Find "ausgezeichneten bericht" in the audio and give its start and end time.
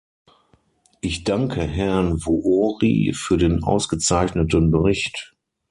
3.63-5.35